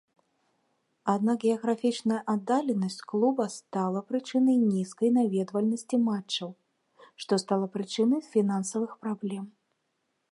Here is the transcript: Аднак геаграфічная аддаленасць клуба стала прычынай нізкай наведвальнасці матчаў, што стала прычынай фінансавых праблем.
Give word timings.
Аднак 1.13 1.43
геаграфічная 1.49 2.21
аддаленасць 2.33 3.03
клуба 3.11 3.45
стала 3.57 4.01
прычынай 4.09 4.57
нізкай 4.61 5.13
наведвальнасці 5.19 5.95
матчаў, 6.07 6.49
што 7.25 7.39
стала 7.45 7.65
прычынай 7.77 8.21
фінансавых 8.33 8.91
праблем. 9.05 9.45